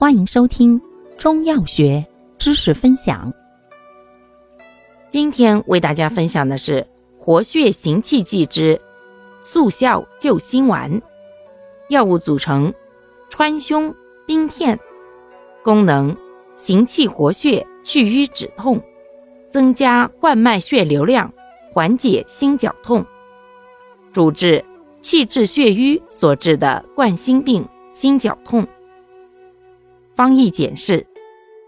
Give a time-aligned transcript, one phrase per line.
[0.00, 0.80] 欢迎收听
[1.18, 2.06] 中药学
[2.38, 3.32] 知识分享。
[5.10, 6.86] 今天为大家分享的是
[7.18, 8.80] 活血行气剂之
[9.40, 10.88] 速效救心丸。
[11.88, 12.72] 药物组成：
[13.28, 13.92] 川芎、
[14.24, 14.78] 冰片。
[15.64, 16.16] 功能：
[16.56, 18.80] 行气活血，去瘀止痛，
[19.50, 21.28] 增加冠脉血流量，
[21.72, 23.04] 缓解心绞痛。
[24.12, 24.64] 主治
[25.00, 28.64] 气滞血瘀所致的冠心病、心绞痛。
[30.18, 31.06] 方义简释：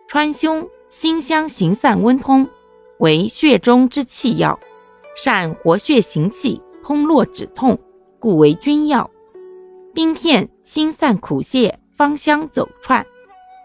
[0.09, 2.49] 川芎辛香行散温通，
[2.99, 4.59] 为血中之气药，
[5.17, 7.79] 善活血行气、通络止痛，
[8.19, 9.09] 故为君药。
[9.95, 13.07] 冰片辛散苦泻、芳香走窜，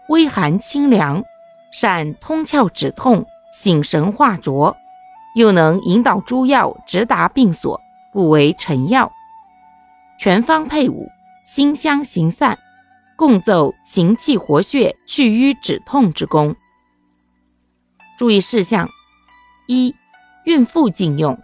[0.08, 1.20] 微寒清凉，
[1.72, 3.26] 善通窍止痛、
[3.60, 4.72] 醒神化浊，
[5.34, 7.80] 又能引导诸药直达病所，
[8.12, 9.10] 故为臣药。
[10.20, 11.08] 全方配伍，
[11.44, 12.56] 辛香行散。
[13.16, 16.54] 共奏行气活血、去瘀止痛之功。
[18.18, 18.88] 注意事项：
[19.66, 19.94] 一、
[20.44, 21.34] 孕妇禁用；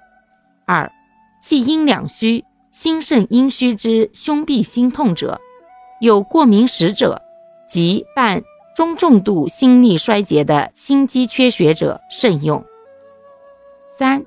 [0.67, 0.91] 二、
[1.43, 5.41] 气阴两虚、心肾阴虚之胸痹心痛者，
[6.01, 7.21] 有过敏史者
[7.69, 8.43] 及伴
[8.77, 12.65] 中重度心力衰竭的心肌缺血者慎用。
[13.99, 14.25] 三、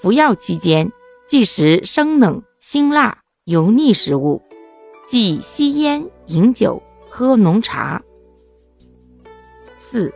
[0.00, 0.92] 服药期间
[1.26, 4.42] 忌食生冷、辛辣、油腻食物，
[5.08, 6.82] 忌吸烟、饮酒。
[7.08, 8.02] 喝浓茶。
[9.78, 10.12] 四、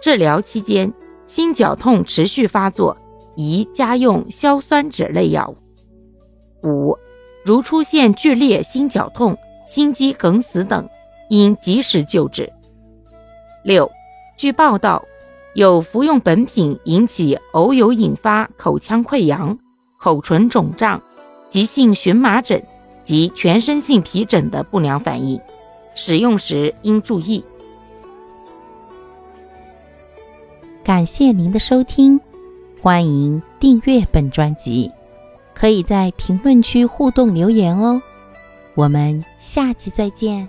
[0.00, 0.92] 治疗期间
[1.28, 2.98] 心绞痛持续发作，
[3.36, 5.56] 宜加用硝酸酯类药物。
[6.66, 6.98] 五、
[7.44, 10.88] 如出现剧烈心绞痛、心肌梗死等，
[11.28, 12.52] 应及时救治。
[13.62, 13.88] 六、
[14.36, 15.04] 据报道，
[15.54, 19.56] 有服用本品引起偶有引发口腔溃疡、
[20.00, 21.00] 口唇肿胀、
[21.48, 22.60] 急性荨麻疹
[23.02, 25.40] 及全身性皮疹的不良反应。
[25.94, 27.44] 使用时应注意。
[30.82, 32.18] 感谢您的收听，
[32.80, 34.90] 欢迎订阅本专辑，
[35.54, 38.00] 可以在评论区互动留言哦。
[38.74, 40.48] 我们下期再见。